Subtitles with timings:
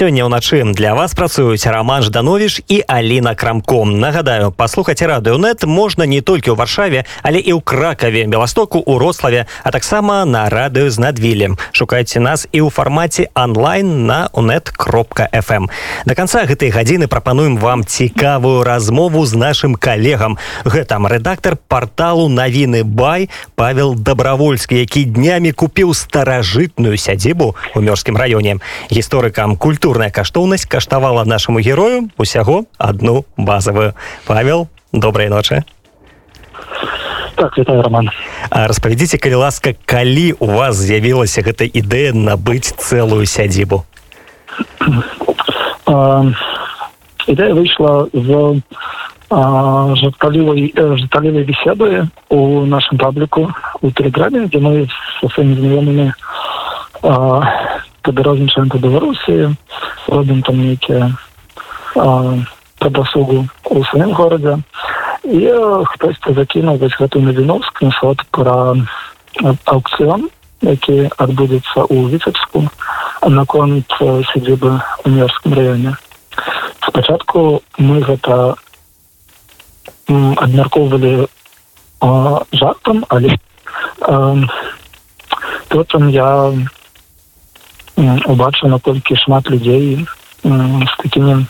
[0.00, 6.24] сёння ўначы для вас працуюць роман ждановіш і Аліна крамком нагадаю паслухаць радыёнет можна не
[6.24, 10.96] толькі ў варшаве але і ў кракаве беластоку у рославе а таксама на радыё з
[10.96, 15.68] надвілем шукайце нас і ў фармаце онлайн на унет кропка fm
[16.08, 20.38] до конца гэтай гадзіны прапануем вам цікавую размову з нашим калегам.
[20.64, 28.64] Гэтым рэдактор порталу навіны бай павел добровольскі які днямі купіў старажытную сядзібу у мёрзскім раёне.
[28.88, 33.94] Гісторыкам культурная каштоўнасць каштавала нашаму герою усяго одну базовую.
[34.24, 35.64] Павел доброй ночи.
[37.34, 38.10] Так это роман.
[38.50, 43.82] Распавядзіце калі ласка калі у вас з'явілася гэта ідэя набыць цэлую сядзібу
[47.26, 48.62] ідэя выйшла з
[49.98, 53.50] жарталівай жарталівай беседы у нашым пабліку
[53.82, 54.86] у тэлеграме дзе мы
[55.18, 56.06] со сваімі знаёмымі
[58.02, 59.56] падарожнічаем па беларусі
[60.08, 61.12] робім там нейкія
[62.78, 64.58] падасугу у сваім горадзе
[65.24, 65.40] і
[65.92, 68.76] хтосьці закінуў вось гэтую навіну скриншот пра
[69.44, 70.30] аукцыён
[70.62, 72.64] які адбудзецца ў віцебску
[73.28, 73.92] наконт
[74.32, 75.94] сядзібы у мерскім раёне
[76.86, 78.56] спачатку мы гэта
[80.08, 81.28] абмяркоўвалі
[82.52, 83.36] жартам але
[85.68, 86.52] потым я
[88.00, 90.06] убачыў наколькі шмат людзей
[90.44, 91.46] з такімі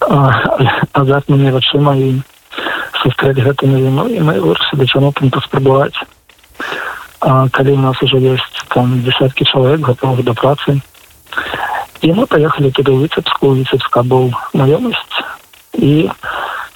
[0.00, 2.22] азартнымі вачыма і
[3.02, 5.96] сустрэць гэта навіну і мы вырашылі чаму там паспрабаваць
[7.20, 10.80] калі у нас уже ёсць там десяткі чалавек готовых да працы
[12.00, 15.20] і мы поехали туды выцепску выцепска быў маёмасць
[15.76, 16.10] і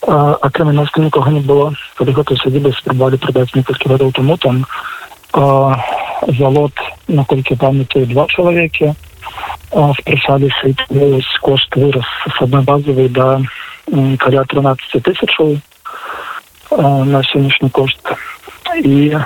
[0.04, 4.64] акрамя нас нікога не было калі гэтую сядзібы спрабавалі прадаць некалькі гадоў таму там
[6.28, 6.72] завод
[7.08, 8.94] наколькі памятаю два чалавекі
[9.98, 10.74] спрашаліся
[11.40, 13.40] кошт вырос с одной базовой да
[14.18, 15.58] каля 13 тысячаў
[17.04, 18.00] на сённяшні кошт.
[18.82, 19.16] І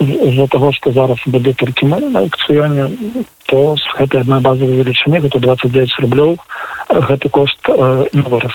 [0.00, 2.90] з-за того что зараз будзе толькі мы на аукцыёне
[3.46, 6.38] то з гэтай адной базовой велічыні гэта 29 рублёў
[6.88, 7.58] гэты кошт
[8.12, 8.54] не вырос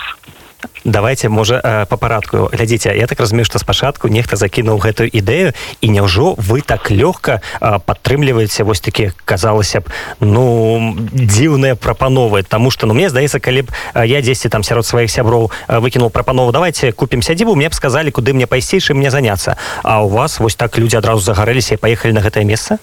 [0.84, 2.96] давайте можа э, по парадку глядзіце.
[2.96, 7.78] Я так разумею что спачатку нехта закінуў гэтую ідэю і няўжо вы так лёгка э,
[7.84, 9.84] падтрымліваеце вось такі казалася б
[10.20, 12.42] ну дзіўныя прапановы.
[12.42, 13.68] Тому что ну мне здаецца калі б
[14.04, 18.32] я дзесьці там сярод сваіх сяброў выкінул прапанову давайте купім сядзібу мне б сказали куды
[18.32, 22.20] мне пайсцейшы мне заняться а у вас вось так людзі адразу загарэліся і паехалі на
[22.20, 22.78] гэтае месца?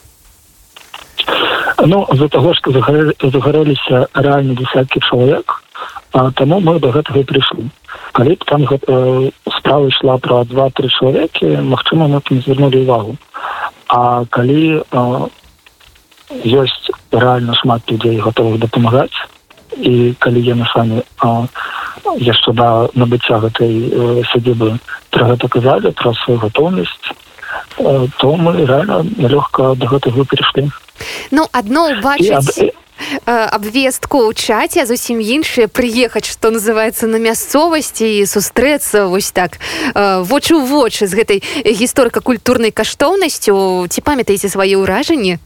[1.86, 5.62] Ну з-за того что загарэліся рэальна десяткі чалавек
[6.12, 7.72] А таму мы до гэтага прыйшлі
[8.12, 13.16] калі б там э, справа ішла пра два-тры чалавекі магчыма мы не звярнулі ўвагу
[13.92, 14.84] А калі
[16.32, 19.16] ёсць рэальна шмат людзей готовых дапамагаць
[19.78, 21.48] і калі яны самі э,
[22.20, 24.78] яшчэ да набыцця гэтай сядзібы
[25.12, 27.12] пра гэта казалі пра сваю гатоўнасць
[27.80, 30.72] э, то мы рэальна лёгка да гэтага перайшлі
[31.32, 32.72] Ну адно убачыць
[33.26, 39.60] абвестку ў чаце зусім іншыя прыехаць што называется на мясцовасці і сустрэцца вось так
[39.94, 45.38] вочы ў вочы з гэтай гісторыка-культурнай каштоўнасцю ці памятаеце свае ўражанні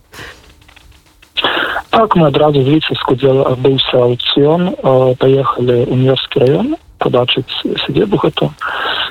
[1.90, 4.76] так мы адразу віцеску дзе адбыўся аукцыён
[5.20, 8.52] паехалі ў мерскі раён побачыць сядзебу гэту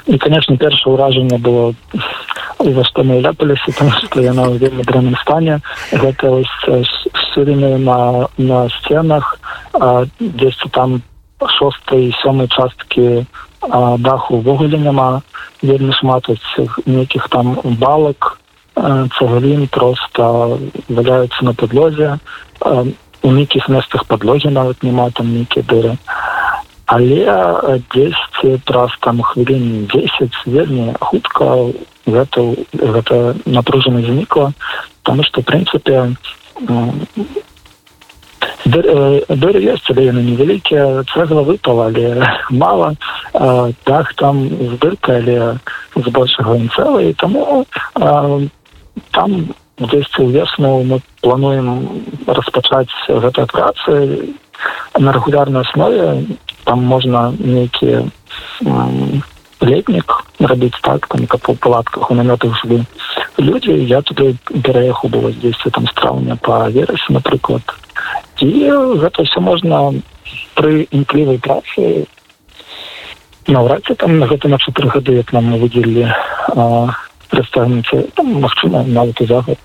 [0.06, 1.72] і конечно першае ўражанне было
[2.58, 5.60] за што мы ляпаліся там што яна ў вельмі дрэнным стане
[5.92, 6.42] гэта
[7.24, 9.38] ссурыны на на сценах
[10.20, 11.00] дзесьці там
[11.58, 13.26] шостой сёмай часткі
[13.98, 15.22] даху увогуле няма
[15.62, 16.28] вельмі шмат
[16.86, 18.38] нейкіх там балак
[18.74, 22.18] цагалін просто валяюцца на падлозе
[23.24, 25.96] у нейкіх месцах падлогі нават няма там нейкія дыры
[26.86, 31.72] але дзесьці праз там хвілін 10 вельмі хутка
[32.06, 34.52] гэта гэта напружана знікла
[35.02, 36.14] потому что прынцыпе
[38.64, 42.20] дыры ёсць але яны невялікія цэгла выпала але
[42.50, 42.94] мала
[43.84, 45.58] так там з дырка але
[45.96, 47.66] з большага цэла і таму
[49.10, 53.92] там дзесьці ўвесну мы плануем распачаць гэтай працы
[54.98, 56.24] на рэгулярнай аснове
[56.64, 58.04] там можна нейкія
[59.60, 62.84] летнік рабіць так там каб у палатках у намётах жылі
[63.38, 67.62] людзі я туды пераехаў было здесь там страўня па верасе напрыклад.
[68.40, 68.70] І
[69.00, 69.92] гэта все можна
[70.54, 72.06] пры імклівай працы
[73.46, 76.12] наўрад ці там на гэта на чатыры гады як нам выдзелілі
[77.30, 78.10] прадстаўніцы.
[78.14, 79.58] Там магчыма нават і за год.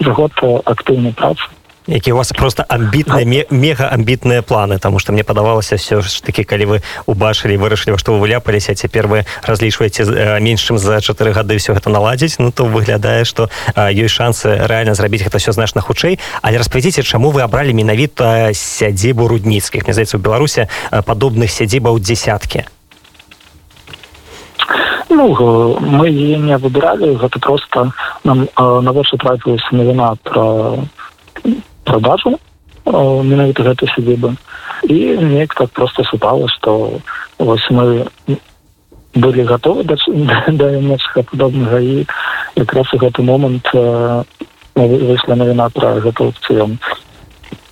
[0.00, 0.32] За год
[0.64, 1.55] актыўнай працы
[1.86, 6.44] які у вас просто амбітныя мега амбітныя планы тому что мне падавалася все ж таки
[6.44, 11.72] калі вы убачылі вырашылі што вы выляпаліся цяпер вы разлічваеце меншым за чатыры гады все
[11.72, 16.18] гэта наладзіць ну то выглядае что ёсць шансы реально зрабіць гэта все значна хутчэй.
[16.42, 19.84] Але распавядзіце чаму вы абралі менавіта сядзібу рудніцкіх?
[19.84, 22.64] Мне здаецца у беларусе падобных сядзібаў дзесяткі
[25.08, 27.92] Ну, мы її не вибирали, гэта просто
[28.24, 30.76] нам э, на ваше трапилася новина про
[32.86, 34.36] э, менавіта гэтай сядзібы
[34.84, 37.00] і неяк так просто супала что
[37.38, 38.06] вось мы
[39.14, 39.96] былі готовы да,
[40.48, 42.06] да нечага падобнага і
[42.56, 44.24] якраз у гэты момант э,
[44.74, 46.78] выйшла навіна пра гэты аукцыён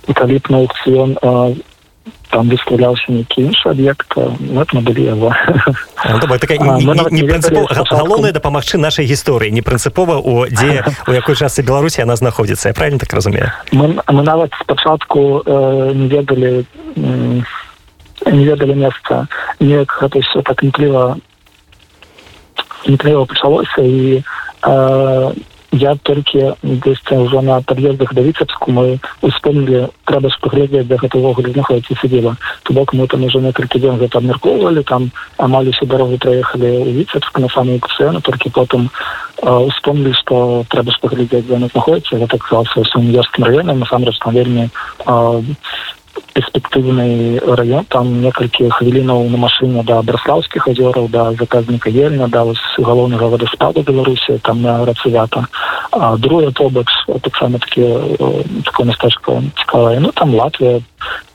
[0.07, 1.55] і калі б на аукцыён э,
[2.29, 5.31] там выставлялся нейкі іншы аб'ект мы былі яго
[7.91, 12.73] галоўнае дапамагчы нашай гісторыі не прынцыпова у дзе у якой частцы беларусі она знаходзіцца я
[12.73, 13.51] правильно так разумею?
[13.71, 16.65] Мы, мы нават спачатку э, не ведалі
[16.95, 17.41] э,
[18.31, 19.27] не ведалі месца
[19.59, 21.17] неяк гэта все так імкліва
[22.83, 24.23] імкліва пачалося і
[24.61, 25.31] э,
[25.75, 31.19] я толькі дзесьці ўжо на пад'ездах да віцебску мы успомнілі трэба ж паглядзець да гэта
[31.19, 32.35] ўвогуле знаходіцца сядзіла.
[32.63, 36.91] То бок мы там уже некалькі дзён гэта абмяркоўвалі там амаль усю дарогу праехалі ў
[37.03, 38.89] віцебск на самую кусцыну толькі потым
[39.41, 44.71] успомнілі што трэба ж паглядзець дзе знаходіцца гэта казалася ўсім універскім раёнам насамрэч там вельмі
[46.33, 47.85] перспектыўны раён.
[47.89, 52.45] Там некалькі хвілінаў на машыне да браслаўскіх азёраў да заказніка ельня да
[52.77, 55.47] галоўнага вадаспаду беларусі там на рацывята
[56.17, 56.87] другое побач
[57.21, 57.87] таксама такі
[58.65, 59.99] такое мястэчка цікавае.
[59.99, 60.81] Ну там латвія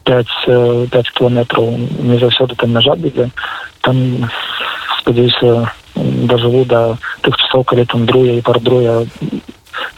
[0.04, 3.30] 5 5 кіламетраў не заўсёды там мяжа будзе
[3.80, 4.28] там
[4.98, 9.06] спадзяюся дажыву да тых часоў калі там друе і пар друе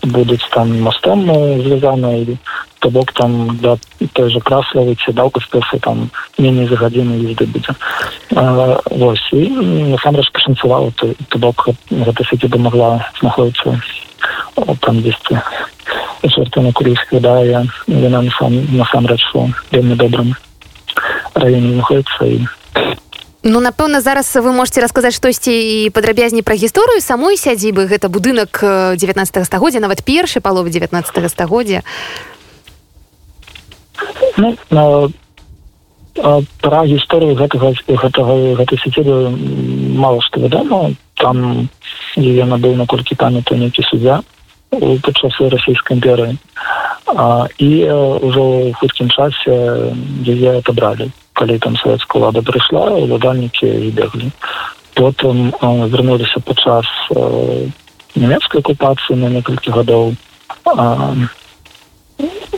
[0.02, 1.24] будуць там мостом
[1.62, 2.36] звязаны і
[2.82, 3.78] то бок там да
[4.12, 7.74] той же краславы ці даўка спесы там меней за гадзіну езды будзе.
[8.90, 9.46] Вось і
[9.94, 13.78] насамрэч пашанцавала то, то бок гэта сеці бы могла знаходіцца
[14.80, 15.38] там дзесьці
[16.28, 19.22] чорта курійская да я яна сам насамрэч
[19.70, 20.34] вельмі добрым
[21.34, 22.46] раёне знаходіцца і
[23.44, 27.90] Ну напэўна зараз вы можете расказаць штосьці і падрабязней пра гісторыю самой сядзібы.
[27.90, 31.82] Гэта будынак 19 стагоддзя нават першы паловы 19 стагоддзя
[34.36, 35.10] ну,
[36.60, 39.32] пра гісторыю гэтага гэтага гэтай сядзібы
[39.96, 41.68] мало што вядома там
[42.16, 44.20] яна быў наколькі памятаю нейкі суддзя
[44.72, 46.36] падчас расійскай імперыі
[47.58, 47.70] і
[48.28, 49.56] ўжо ў хуткім часе
[50.28, 54.32] яе отобралі калі там савецкая ўлада прыйшла уладальнікі збеглі
[54.94, 56.88] потым вярнуліся падчас
[58.16, 60.12] нямецкай акупацыі на некалькі гадоў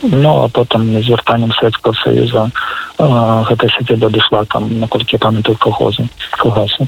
[0.03, 2.49] ну а потым з вяртаннем савецкага саюза
[2.97, 6.07] гэта сядзеба дайшла там наколькі памятаю калхозы
[6.37, 6.87] калгасу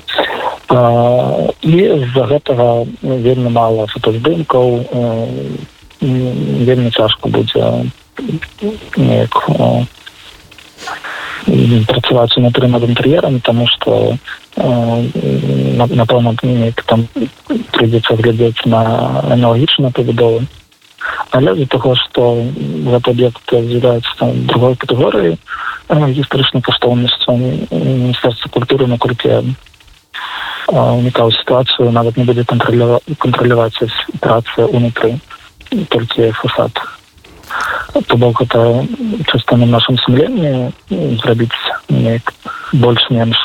[1.61, 4.83] і з-за гэтага вельмі мала фотаздымкаў
[6.01, 7.89] вельмі цяжка будзе
[8.97, 9.33] неяк
[11.87, 14.17] працаваць унутры над інтэр'ерам тому что
[14.57, 16.35] напэўна
[16.85, 17.07] там
[17.71, 18.81] прыйдзецца глядзець на
[19.31, 20.45] аналагічна пабудовы
[21.31, 22.43] але з-за того что
[22.87, 25.37] гэты аб'ект з'яўляецца другой катэгорыі
[25.89, 27.31] гістарычнай каштоўнасцю
[27.71, 29.55] міністэрства культуры наколькі
[30.67, 33.87] унікаў сітуацыю нават не будзе кантраляваць
[34.19, 35.19] працы унутры
[35.89, 36.71] толькі фасад.
[38.07, 38.85] То бок это
[39.31, 40.71] часто на нашем сумлении
[41.23, 41.55] зрабіць
[42.73, 43.37] больш-менш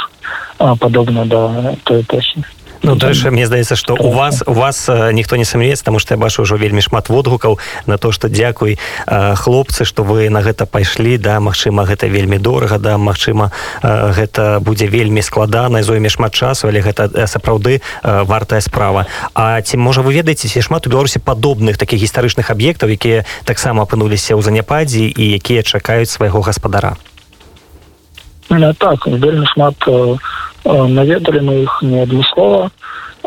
[0.58, 2.44] падобна да той эпохі
[2.82, 6.18] Ну дарэчы мне здаецца што у вас у вас ніхто не сумеецца таму што я
[6.18, 8.74] бачу ўжо вельмі шмат водгукаў на то што дзякуй
[9.06, 14.90] хлопцы што вы на гэта пайшлі да Мачыма гэта вельмі дорага да Мачыма гэта будзе
[14.90, 19.06] вельмі складана зойме шмат часу але гэта сапраўды вартая справа.
[19.34, 23.86] А ці можа вы ведаеце ці шмат у беларусі падобных такіх гістарычных аб'ектаў якія таксама
[23.86, 26.98] апынуліся ў заняпадзе і якія чакаюць свайго гаспадара
[28.79, 29.75] так вельмі шмат
[30.65, 32.69] наведалі мы іх не адмыслова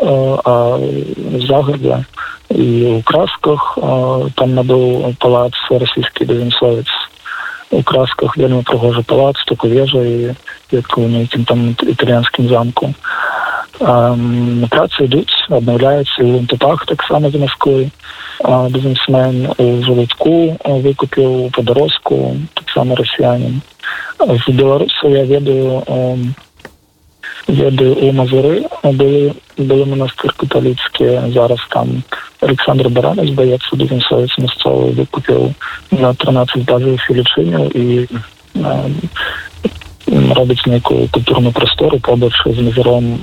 [0.01, 0.79] а
[1.47, 2.03] загадзя
[2.49, 3.77] і у красках
[4.35, 6.89] там набыў палац расійскі бенсловец
[7.71, 10.33] у красках вельмі прыгожы палац только вежа і
[10.71, 12.93] ветку нейкім там італьянскім замку
[13.81, 17.89] на працы ідуць аднаўляюцца і тупах таксама за Масквы
[18.73, 23.61] бізнесмен у жывутку выкупіў падарожку таксама расіянин
[24.18, 25.82] з беларусаў я ведаю
[27.48, 32.02] ведаю у мазуры былі былі монастыр каталіцкія зараз там
[32.40, 35.54] александр баранец баец бізенсовец мясцовы выкупіў
[35.90, 38.06] на 13 базовых велічыняў і
[40.34, 43.18] робіць нейкую культурную прастору побач з мазыром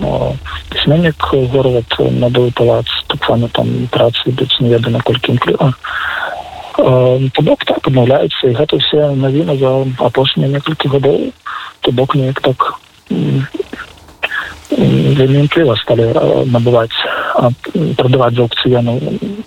[0.69, 5.73] пісьменнік город набыў палац таксама там працы ідуць не веда наколькі імкліва
[6.83, 9.71] то бок так адмаўляецца і гэта ўсе навіна за
[10.03, 11.31] апошнія некалькі гадоў
[11.81, 12.59] то бок неяк так
[14.69, 16.11] вельмі імкліва сталі
[16.51, 16.99] набываць
[17.95, 18.99] прадаваць за аукцыёну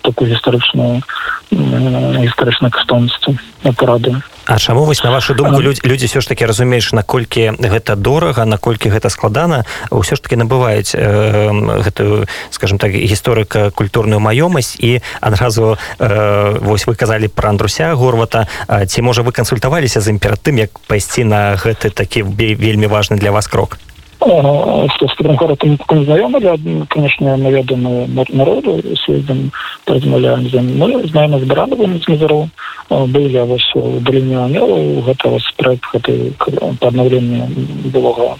[0.07, 1.03] такую гістарычную
[1.51, 4.15] гістарычную каштоўнасцю на парады
[4.47, 8.45] А чаму вось на вашу думку людзі людзі все ж таки разумееш наколькі гэта дорага
[8.45, 11.51] наколькі гэта складана ўсё ж таки набываюць э,
[11.83, 18.47] гэтую скажем так гісторыка культурную маёмасць і адразу э, вось вы казалі про андруся горвата
[18.87, 23.19] ці можа вы кансультаваліся з ім перад тым як пайсці на гэты такі вельмі важны
[23.19, 23.79] для вас крок
[24.19, 26.57] город знакомы для
[26.89, 29.51] конечно наведаны народу съездим
[29.85, 30.43] размаўляем
[30.77, 32.49] мы знаем з барадовым з мізару
[32.89, 37.47] был я вось у даліне анёлу гэта спрэк гэтай по аднаўленне
[37.93, 38.37] былога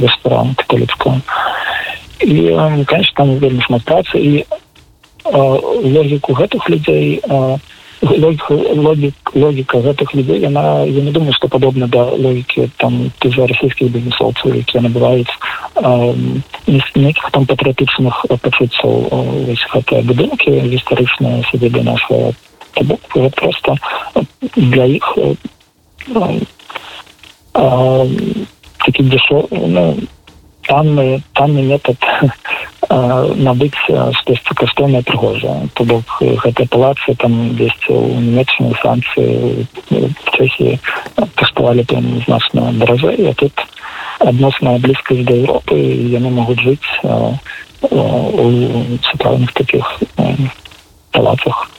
[0.00, 1.20] ресторан католіцкого
[2.20, 4.44] і конечно там вельмі шмат працы і
[5.24, 7.22] логіку гэтых людзей
[8.02, 13.10] у логика, логик, логика гэтых людей она я не думаю что подобна да логики там
[13.18, 15.28] ты же российских бизнесовцев які набываюць
[15.76, 16.14] э,
[16.94, 22.32] неких там патрыотычных пачуццяў гэтыя будынки гістарычныя сябе для нашего
[23.36, 23.76] просто
[24.56, 25.34] для іх э,
[27.54, 28.06] э,
[28.78, 29.96] такі дешев ну,
[30.70, 31.98] танны танны метод
[33.46, 33.78] набыць
[34.18, 39.66] штосьці каштоўнае прыгожа то бок гэтыя палацы там дзесьці ў нямецкай санкцыі
[40.34, 40.78] чэхі
[41.38, 43.66] каштавалі там значна даражэй а тут
[44.18, 45.78] адносна блізкасць да Еўропы
[46.18, 46.88] яны могуць жыць
[47.82, 48.46] у
[49.10, 49.86] цікаўных таких
[51.12, 51.69] палацах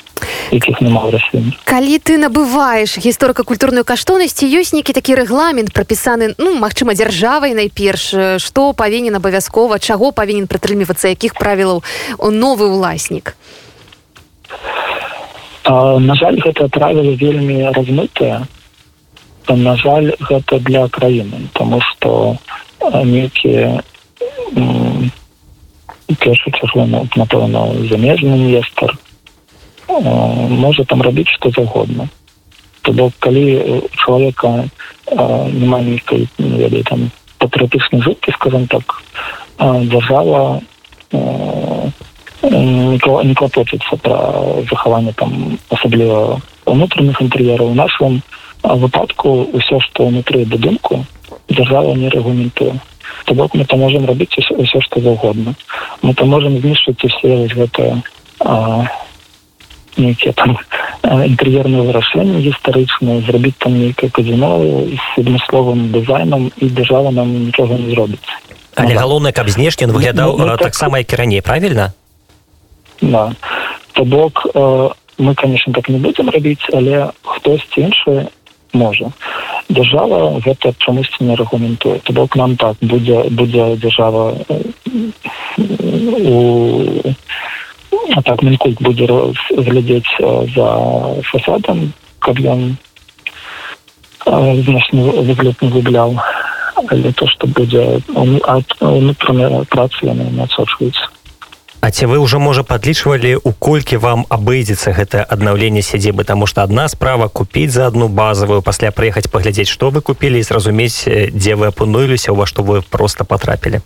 [0.52, 6.94] якіх няма раслін калі ты набываеш гісторыка-культурную каштоўнасці ёсць нейкі такі рэгламент прапісаны ну магчыма
[6.94, 11.84] дзяржавай найперш што павінен абавязкова чаго павінен прытрымлівацца якіх правілаў
[12.20, 13.36] новы ўласнік?
[15.68, 18.44] На жаль гэта правілы вельмі размытыя
[19.48, 22.38] на жаль гэта для краіны тому что
[23.04, 23.84] нейкія
[26.20, 28.98] першы чаго напэўна замежны інвестор
[30.00, 32.08] можа там рабіць што заўгодна
[32.82, 33.44] то бок калі
[34.04, 34.70] чалавека
[35.12, 39.02] няма нейкай не ведаю там патрыятычнай жыткі скажем так
[39.60, 40.62] дзяржава
[42.44, 44.18] не клапочыцца пра
[44.70, 48.22] захаванне там асабліва унутраных інтэр'ераў нашым
[48.64, 51.06] выпадку ўсё што ўнутры будынку
[51.50, 52.80] дзяржава не рэгламентуе
[53.26, 55.54] то бок мы то можемм рабіць ўсё што заўгодна
[56.02, 58.02] мы то можемм знішчыць усе гэта
[59.98, 60.58] нейкія там
[61.04, 64.60] інтэр'ерныя вырашэнні гістарычныя зрабіць там нейкае казіно
[64.92, 68.30] з адмысловым дызайнам і дзяржава нам нічога не зробіць
[68.76, 71.92] але галоўнае каб знешні выглядаў ну, ну, таксама так, як і раней правільна
[73.02, 73.34] да.
[73.94, 78.28] То бок э, мы конечно так не будзем рабіць але хтосьці іншы
[78.74, 79.12] можа
[79.70, 82.00] дзяржава гэта чамусьці не рэгламентуе.
[82.04, 84.36] То бок нам так будзе будзе дзяржава
[85.58, 87.02] у
[88.16, 89.08] А так мінкульт будзе
[89.56, 90.12] глядзець
[90.56, 90.68] за
[91.32, 92.76] фасадам каб ён
[94.26, 96.20] знешні выгляд не губляў
[96.88, 101.10] але то што будзе унутраная працы яны не адсочваюцца
[101.82, 106.22] А ці вы ўжо можа падлічвалі у колькі вам абыдзецца гэта аднаўленне сядзібы?
[106.30, 110.46] Таму што адна справа купіць за одну базовую пасля прыехаць паглядзець што вы купілі і
[110.46, 113.82] зразумець дзе вы апунуліся у ва што вы просто патрапілі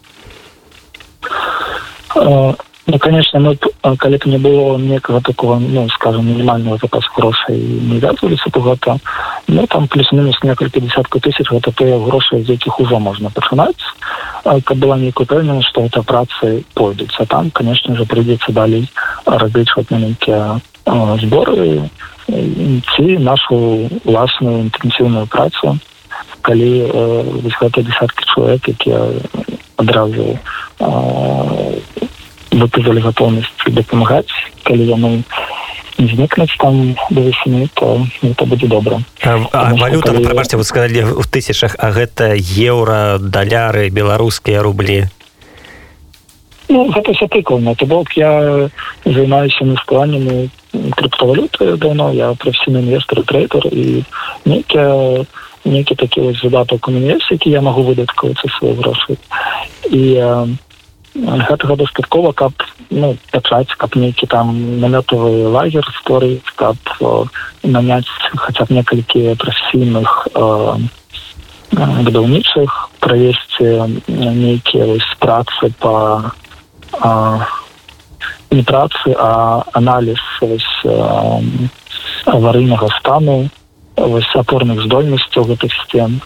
[2.88, 3.58] Ну, конечно, мы,
[3.98, 8.98] калі б не было некага такого, ну, скажем, мінімального запасу грошай не вязываліся то гэта,
[9.48, 13.82] ну, там плюс-мінус некалькі десяткаў тысяч, гэта тыя грошы, з якіх ужо можна пачынаць,
[14.44, 17.18] каб была нейкая пэўнена, што гэта працы пойдуць.
[17.18, 18.90] А там, конечно же, прыйдзецца далей
[19.26, 21.90] рабіць вот нейкія зборы
[22.30, 25.78] ці нашу уласную інтэнсіўную працу,
[26.42, 29.10] калі э, десяткі чалавек, якія
[29.78, 30.38] адразу
[30.80, 31.82] э,
[32.56, 34.32] выказалі гатоўнасць дапамагаць
[34.64, 35.12] калі яны
[35.98, 40.24] знікнуць там да весны то это будзе добра валюта калі...
[40.24, 45.08] прабачце вы сказалі в тысячах а гэта еўра даляры беларускія рублі.
[46.68, 48.70] Ну, гэта все прыкольно то бок я
[49.06, 52.12] займаюся на складнямі крыптовалюты давно.
[52.12, 54.04] Я професійны інвестор трейдер і
[54.46, 55.26] нейкія
[55.66, 59.18] нейкі такі вось задаток у універсе які я магу выдаткавацца свой грошы
[59.90, 60.22] і
[61.16, 62.52] гэтага дастаткова каб
[62.90, 67.26] ну пачаць каб нейкі там намётавы лагер створыць каб э,
[67.64, 70.78] наняць хаця б некалькі прафесійных э,
[71.72, 76.32] будаўнічых правесці нейкія працы по
[78.52, 80.86] не працы а аналіз вось
[82.26, 83.50] аварыйнага стану
[83.98, 86.22] вось апорных здольнасцяў гэтых сцен.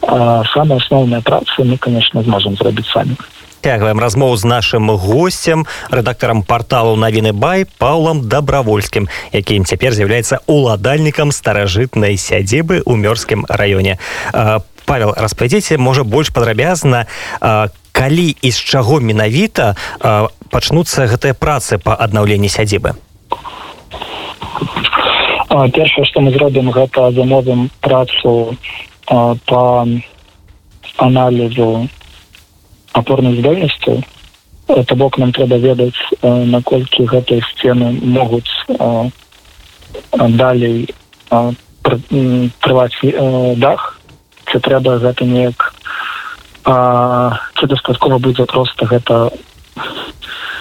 [0.00, 3.16] Самая асноўная праца мы конечно зможам зрабіць самі
[3.62, 11.30] цягваем размоў з нашим гостцем рэдактарам порталу навіны бай паулам добровольскім якім цяпер з'яўляецца уладальнікам
[11.30, 14.02] старажытнай сядзібы ў мёрзскім раёне.
[14.84, 17.06] Павел распавядзіце можа больш падрабязна
[17.92, 19.78] калі і з чаго менавіта
[20.50, 22.98] пачнуцца гэтыя працы па аднаўленні сядзібы?
[25.48, 28.58] Першае што мы зробім гэта замовім працу
[29.06, 29.86] по
[30.98, 31.88] аналізу
[32.92, 34.02] апорных здольнасцяў
[34.68, 38.52] это бок нам трэба ведаць наколькі гэтыя сцены могуць
[40.38, 40.88] далей
[42.62, 43.00] трываць
[43.56, 43.98] дах.
[44.48, 45.72] Ці трэба гэта неяк
[46.64, 49.30] ці дастаткова будзе просто гэта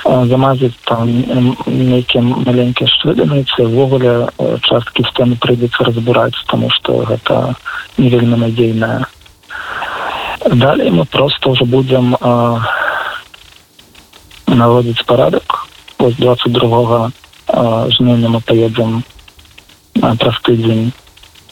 [0.03, 1.07] замазаць там
[1.67, 4.27] нейкім маленькія шведыцы увогуле
[4.65, 7.55] часткі сцены прыйдзецца разбураць тому что гэта
[7.97, 9.05] не вельмі надзейная
[10.49, 12.57] далее мы просто уже будем э,
[14.47, 15.67] наводить порядок
[15.97, 17.11] вот 22
[17.47, 19.03] э, жнения мы поедем
[19.95, 20.93] э, простый день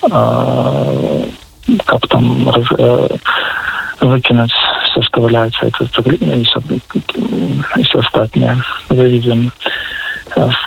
[0.02, 1.30] э,
[1.86, 3.08] как там раз, э,
[4.02, 6.60] выкинуть все что является это и все,
[7.78, 9.52] и все остальное выведем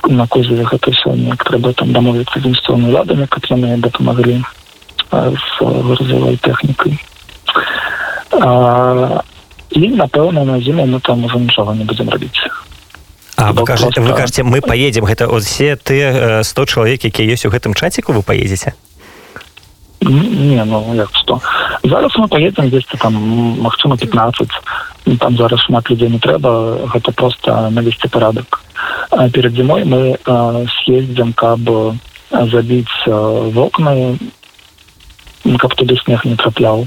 [0.08, 4.42] на кузове это сегодня треба там домовиться с ладами которые мы помогли
[5.10, 6.36] э, с грузовой
[8.32, 9.22] техникой
[9.72, 12.48] і напэўна на зіму мы там уже нічога не будзем рабіць
[13.36, 17.50] А вы кажаце вы кажаце мы поедем гэта усе ты 100 чалавек які ёсць у
[17.50, 18.74] гэтым чаціку вы поедзеце
[20.00, 21.40] не ну як что
[21.82, 23.14] зараз мы поедем здесь там
[23.60, 24.48] магчыма 15
[25.18, 28.60] там зараз шмат людзей не трэба гэта просто навесці парадак
[29.32, 30.18] перед зімой мы
[30.84, 31.60] съездзем каб
[32.30, 34.18] забіць вокны
[35.58, 36.86] каб туды снег не трапляў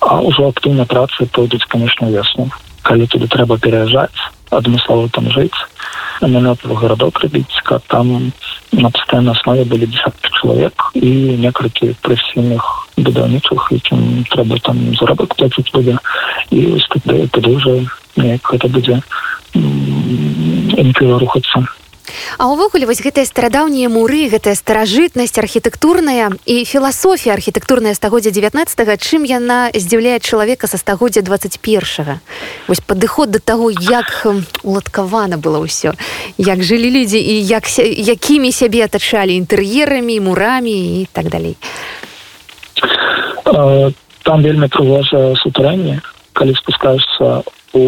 [0.00, 2.50] а ўжо актыўна працы пойдуць конечно весну
[2.82, 4.14] калі туды трэба пераязджаць
[4.50, 5.58] адмыслова там жыць.
[6.22, 8.32] Намётавы гарадок рабіць каб там
[8.72, 11.10] на пастаяннай аснове былі десяткі чалавек і
[11.42, 12.62] некалькі прафесійных
[12.96, 15.98] будаўнічых якім трэба там заробак плаціць будзе.
[16.50, 16.78] І
[17.34, 17.82] тады ўжо
[18.16, 19.02] неяк гэта будзе
[21.18, 21.66] рухацца
[22.38, 28.66] А ўвогуле вось гэтыя старадаўнія муры гэтая старажытнасць архітэктурная і філасофія архітэктурная стагоддзя 19
[29.00, 32.20] чым яна здзіўляе чалавека са стагоддзя 21
[32.68, 34.26] вось падыход да таго як
[34.62, 35.94] уладкавана было ўсё.
[36.38, 41.56] Як жылі людзі і як якімі сябе атачалі інтэр'ерамі мурамі і так далей.
[44.26, 46.02] Там вельмі прыгожае сутарэнне
[46.36, 47.82] калі спускаешься у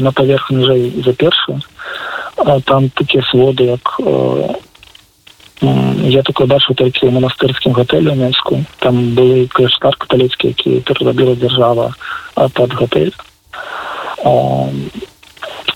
[0.00, 1.60] на паверх ніжэй за першую
[2.64, 4.00] там такія своды як
[5.60, 11.92] я такой бачу толькі ў манастырскім гатэлю менску там былі каштар каталіцкі які перарабіла дзяржава
[12.34, 13.12] пад гатэль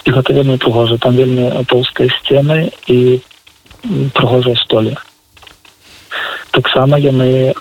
[0.05, 3.23] і гэта вельмі прыгожа там вельмі тоўскай сцены і
[4.15, 4.97] прыгожыя столі.
[6.51, 7.55] Таксама яны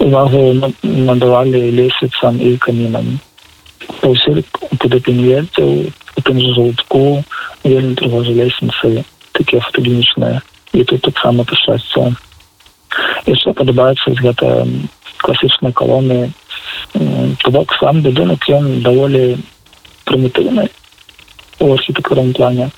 [0.00, 3.18] увагу надавалі лесвіцам і камінамі
[4.01, 4.43] паўсюль
[4.79, 5.71] куды ты не ездзіў
[6.17, 7.23] у тым же жолудку
[7.63, 10.41] вельмі прыгожа лесніцы такія фотогенічныя
[10.73, 12.13] і тут таксама пашчасця
[13.27, 14.67] яшчэ падабаецца гэта
[15.25, 16.31] класічныя калоны
[17.57, 19.37] бок сам будынак ён даволі
[20.05, 20.69] прымітыўны
[21.59, 22.69] у архітэктурным плане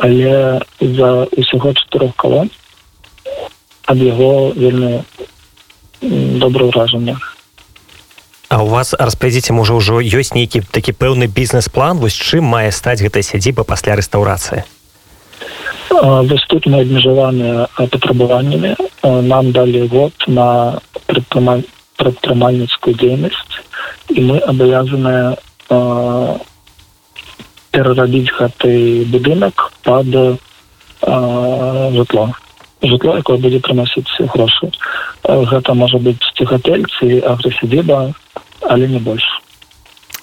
[0.00, 2.50] але за усяго чатырох калон
[3.86, 5.02] ад яго вельмі
[6.44, 7.16] добра ўражанне
[8.49, 11.97] А у вас распавядзіце можа ўжо ёсць нейкі такі пэўны бізнес-план?
[11.97, 14.61] Вось чым мае стаць гэтая сядзіба пасля рэстаўрацыі?
[16.29, 18.75] Доступны абмежаваныя патрабаваннямі.
[19.03, 20.77] Нам далі год на
[21.97, 23.61] прадпрымальніцкую дзейнасць
[24.13, 25.37] і мы абавязаныя
[27.73, 30.05] перарабіць гэты будынак пад
[31.97, 32.29] жытло
[32.87, 34.71] жытло якое будзе прыносіць грошы.
[35.23, 38.13] Гэта можа быць ці гатэль ці агрэсідзіба
[38.67, 39.23] але не больш.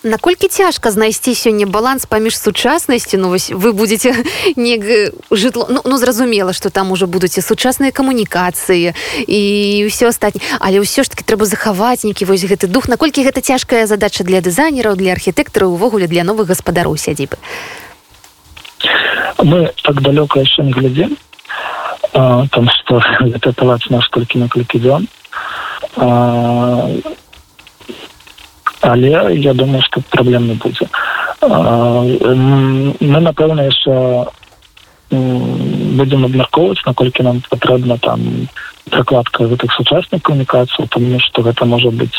[0.03, 3.18] Наколькі цяжка знайсці сёння баланс паміж сучаснасцю?
[3.18, 4.16] Ну вось вы будете
[4.57, 4.83] не
[5.31, 8.94] жытло ну, ну зразумела что там уже будуць сучасныя камунікацыі
[9.27, 9.40] і
[9.87, 12.88] ўсё астатні але ўсё ж таки трэба захаваць нейкі вось гэты дух.
[12.88, 17.38] Наколькі гэта цяжкая задача для дызайнераў для архітэктараў увогуле для новых гаспадароў сядзібы?
[19.38, 21.14] Мы так далёка яшчэ не глядзім
[22.12, 25.07] там что гэта палац наш толькі на колькі дзён
[28.83, 30.88] але я думаю что праблем не будзе
[31.41, 34.27] мы напэўна яшчэ
[35.11, 38.49] будем абмяркоўваць наколькі нам патрэбна там
[38.91, 42.19] пракладка гэтых сучасных камунікацый тому что гэта можа быть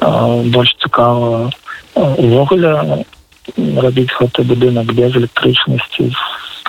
[0.00, 1.50] больш цікава
[1.94, 3.04] увогуле
[3.56, 6.12] рабіць гэты будынак без электрычнасці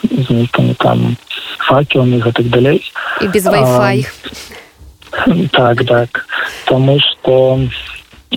[0.04, 1.18] з нейкамі там
[1.60, 2.82] факелами гэтак далей.
[3.22, 4.06] І без вай-фай
[5.52, 6.26] так так.
[6.66, 7.60] Тому что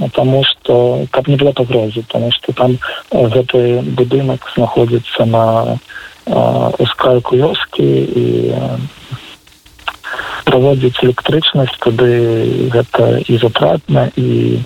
[0.00, 2.78] потому что как не было погрозы потому что там
[3.10, 5.78] гэты будынак знаходзіцца на
[6.78, 8.54] ускайку вёскі і
[10.44, 14.60] праводзіць электрычнасць туды гэта і затратна і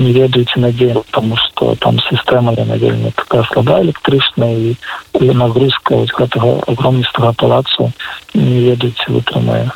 [0.00, 4.76] не ведаеце надзе потому что там сістэма яна вельмі такая слаба электрычная і,
[5.20, 7.92] і нагрузка гэтага огромністага палацу
[8.34, 9.68] не ведаеце вытрымае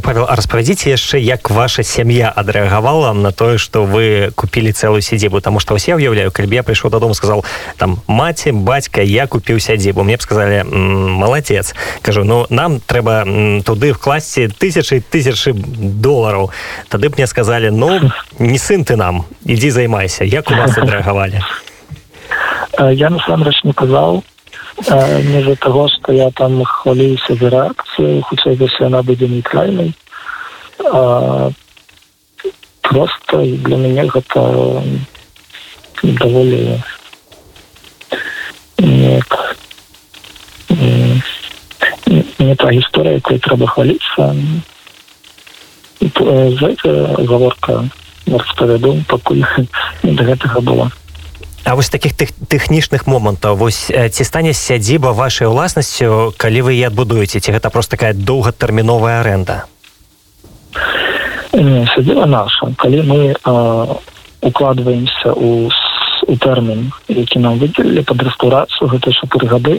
[0.00, 5.60] павел распавядзіце яшчэ як ваша сям'я адрэагавала на тое что вы купілі цэлую сядзібу тому
[5.60, 7.44] что я уяўляю калі я прыйшоў дадому сказал
[7.76, 13.24] там маці бацька я купіў сядзібу мне б сказали малацец кажу ну нам трэба
[13.64, 16.50] туды вкласці тысячи тысячи долларов
[16.88, 18.00] тады б мне сказали ну
[18.38, 21.40] не сын ты нам ідзі займайся як у вас адрэагавалі
[22.92, 24.24] я насамрэч не казал
[24.78, 29.92] не за того что я там хвалююся за реакцію хоча якщо вона буде нейтральною
[32.80, 34.82] просто для мяне гэта
[36.02, 36.82] даволі
[38.78, 39.56] неяк
[42.38, 44.36] не та гісторыя якой трэба хваліцца
[46.60, 46.68] за
[47.26, 47.88] гаворка
[48.26, 49.42] распавяду пакуль
[50.02, 50.90] да гэтага было
[51.66, 53.58] А вось таких тэхнічных момантаў.
[53.58, 59.20] Вось ці стане сядзіба вашай уласнасцю калі вы і адбудуеце ці гэта просто такая доўгатэрміновая
[59.26, 59.66] аренда
[61.94, 62.70] сядзіла наша.
[62.76, 63.20] Калі мы
[64.40, 65.70] укладваемся у
[66.26, 69.74] у тэрмін які нам выдзелілі пад рэстаўрацыю гэта чатыры гады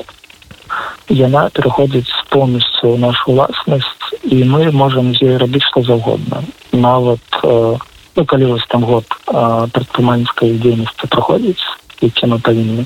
[1.11, 6.43] яна пераходзіць поўнасцю нашу уласнасць і мы можемм з ёй рабіць што заўгодна.
[6.71, 7.75] Нават э,
[8.17, 11.61] ну, калі вось там год прадпрымальніцкай дзейнасці праходзіць
[12.01, 12.85] які мы павінны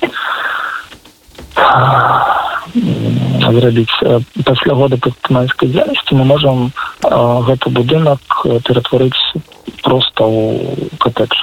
[3.52, 3.96] зрабіць
[4.46, 6.72] пасля года прадпрымальніцкай дзейнасці мы можам
[7.48, 8.20] гэты будынак
[8.68, 9.20] ператварыць
[9.84, 11.36] просто ў катэдж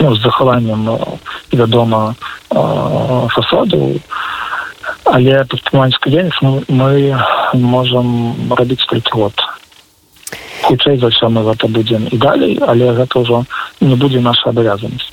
[0.00, 0.88] ну, з захаваннем
[1.52, 2.14] вядома
[2.48, 4.00] фасаду.
[5.04, 7.18] Але прадпрымальніцкай дзейнасць мы, мы
[7.54, 9.34] можам рабіць толькі год
[10.62, 13.44] хутчэй за ўсё мы гэта будзем і далей але гэта ўжо
[13.80, 15.10] не будзе наша абавязанасць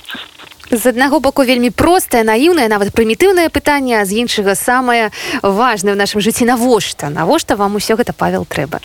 [0.70, 5.10] з аднаго боку вельмі простае наіўнае нават прымітыўнае пытанне з іншага самае
[5.42, 8.80] важное в нашым жыцці навошта навошта вам усё гэта павел трэба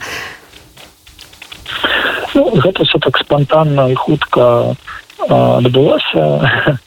[2.34, 4.76] ну, гэта все так спонтанна і хутка
[5.28, 6.80] адбылося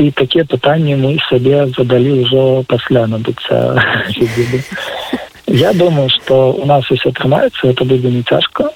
[0.00, 3.76] і такія пытанні мы сабе задалі ўжо пасля набыцця
[5.46, 8.70] я думаю что у нас все атрымаецца это будзе не цяжка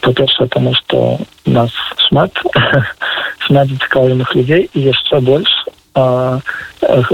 [0.00, 1.70] по-першае тому что нас
[2.08, 2.32] шмат
[3.46, 5.50] шмат цікаўленых людзей і яшчэ больш
[5.94, 6.40] а,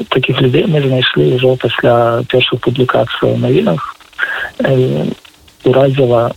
[0.08, 3.96] таких людзей мы знайшлі ўжо пасля першых публікацый навінах
[5.64, 6.32] уразіла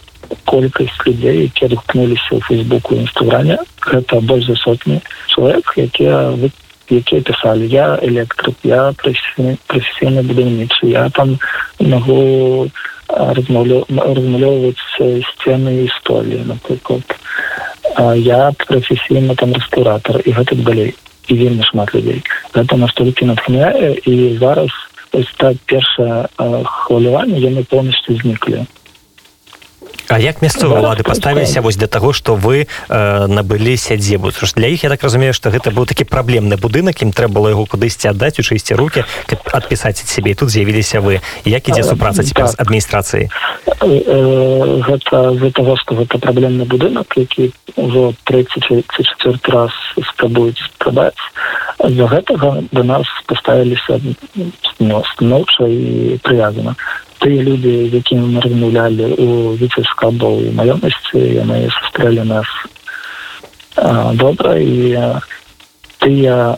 [0.46, 6.52] колькасць людзей які адгукнуліся ў фейсбуку інстаграме гэта больш за сотні чалавек якія вы
[6.92, 11.40] якія пісалі я электрык я прафесійны будаўнічы я там
[11.80, 12.68] могу
[13.12, 14.80] размалёўваць
[15.32, 17.04] сцены гісторыі напрыклад
[18.18, 20.96] я прафесійна там рэстаўратор і гэтак далей
[21.28, 22.24] і вельмі шмат людзей
[22.56, 24.72] гэта настолькі натхняе і зараз
[25.38, 26.28] так першае
[26.66, 28.66] хваляванне яны поўнасцю зніклі
[30.12, 34.84] А як мясцовыя ўлады паставіліся вось для таго што вы э, набылі сядзебу для іх
[34.84, 38.36] я так разумею што гэта быў такі праблемны будынак ім трэба было яго кудысьці аддаць
[38.40, 39.06] у чысці руки
[39.56, 40.36] адпісаць ад сябе.
[40.36, 41.22] Тут з'явіліся вы.
[41.46, 43.32] Як ідзе супраца цяпер з адміністрацыі
[43.82, 49.72] гэта з-за того што гэта праблемны будынак які ўжо 34 раз
[50.12, 51.18] спрабуюць спрабаць
[51.80, 54.00] з-за гэтага да нас паставіліся
[55.16, 56.76] станоўча і прывязана
[57.22, 59.28] тыя людзі якімі мы размаўлялі у
[59.62, 62.50] віцескабоў маёмасці яны сустрэлі нас
[64.18, 64.98] добра і
[66.02, 66.58] тыя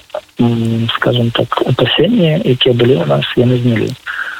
[0.95, 3.91] скажем так опасенні якія былі у нас яны знялі.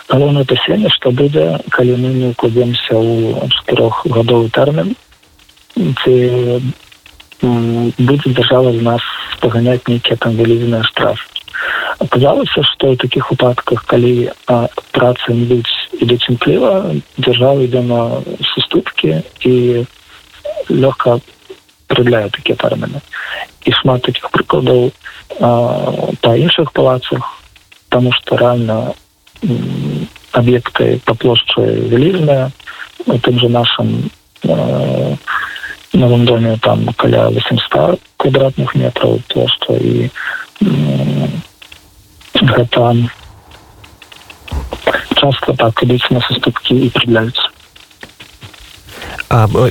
[0.08, 4.96] Галоўнае опасенне што будзе калі мы не укладземся ў чатырохгадовы тэрмін
[5.76, 6.16] ці
[7.44, 9.04] будзе дзяржава з нас
[9.44, 11.33] паганяць нейкія там вялізныя штрафы
[12.00, 14.32] аказалася што ў такіх выпадках калі
[14.92, 18.24] працы ідуць ідуць імкліва дзяржава ідзе на
[18.54, 19.86] суступкі і
[20.70, 21.20] лёгка
[21.88, 23.00] продляе такія тэрміны
[23.66, 24.92] і шмат таких прыкладаў
[25.40, 27.40] па іншых палацах
[27.90, 28.94] тому что реально
[30.32, 32.52] объекты по плошчы вялізныя
[33.06, 34.10] у тым же нашим
[34.44, 35.16] э,
[35.94, 40.10] новым доме там каля 800 квадратных метров плошча і
[40.62, 41.28] э,
[42.44, 42.94] гэта
[45.16, 47.54] часто так ідуць на саступкі і прыдляюцца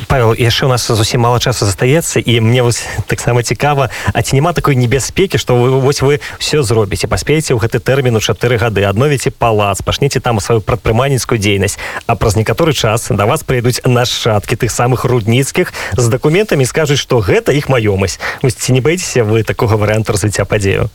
[0.08, 4.35] павел яшчэ у нас зусім мало часу застаецца і мне вось таксама цікава а ці
[4.35, 8.58] няма такой небяспекі што вы вось вы все зробіце паспееце ў гэты тэрмін у чатыры
[8.58, 13.85] гады адновіце палац пашніце там сваю прадпрымальніцкую дзейнасць а праз некаторы час да вас прыйдуць
[13.87, 18.18] нашчадкі тых самых рудніцкіх з дакументамі скажуць што гэта іх маёмасць.
[18.42, 20.90] Вось ці не баіцеся вы такога варыянту развіцця падзею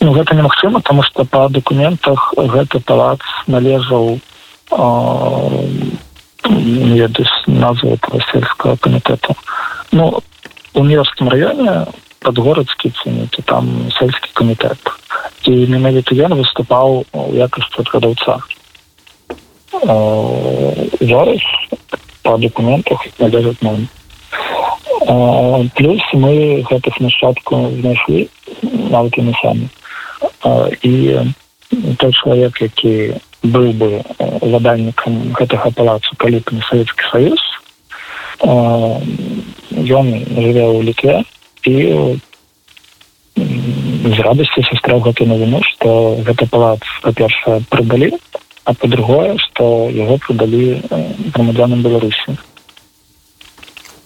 [0.00, 4.20] ну, гэта немагчыма тому что па дакументах гэты палац належаў
[6.44, 9.34] ведаць назву этого сельского комитета
[9.92, 10.22] ну
[10.74, 11.86] у мірскім районе
[12.20, 14.78] подгородскі ценіце там сельскі комитет
[15.44, 18.38] і менавіта ён выступаў у якасці прадаўца
[21.00, 21.42] зараз
[22.22, 23.88] по документах належаць нам
[25.74, 28.28] плюс мы гэтых нашчадку знайшлі
[28.62, 29.66] нават і мы самі
[30.82, 30.94] і
[31.98, 33.88] той чалавек які быў бы
[34.42, 37.42] ладальнікам гэтага палацу калі б не савецкі саюз
[38.42, 40.06] ён
[40.38, 41.24] жыве ў літве
[41.64, 41.76] і
[43.36, 48.12] з радасці сустрэў гэтую навіну што гэты палац па-першае прыдалі
[48.64, 50.82] а па-другое што яго прыдалі
[51.34, 52.38] грамадзянам беларусі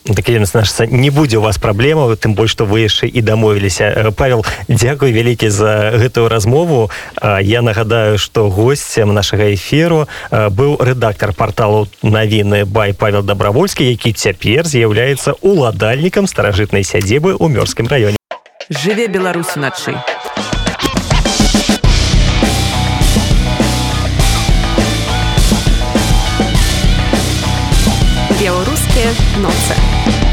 [0.06, 4.12] так значыцца не будзе у вас праблема тым больш што вы яшчэ і дамовіліся.
[4.16, 6.90] Павел дзякуй вялікі за гэтую размову.
[7.42, 14.66] Я нагадаю што госцем нашага эфіру быў рэдактор порталу навіны бай павел добравольскі які цяпер
[14.66, 18.16] з'яўляецца уладальнікам старажытнай сядзібы ў мёрзскім раёне.
[18.70, 19.94] Жыве беларусь уначы
[28.96, 30.25] беларускія ноцы